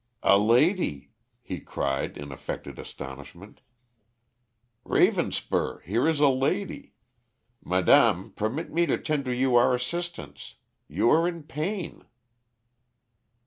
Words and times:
"A 0.23 0.35
lady," 0.39 1.11
he 1.43 1.59
cried 1.59 2.17
in 2.17 2.31
affected 2.31 2.79
astonishment. 2.79 3.61
"Ravenspur, 4.83 5.83
here 5.83 6.07
is 6.07 6.19
a 6.19 6.27
lady! 6.27 6.95
Madame 7.63 8.31
permit 8.31 8.71
me 8.73 8.87
to 8.87 8.97
tender 8.97 9.31
you 9.31 9.55
our 9.57 9.75
assistance. 9.75 10.55
You 10.87 11.11
are 11.11 11.27
in 11.27 11.43
pain." 11.43 12.03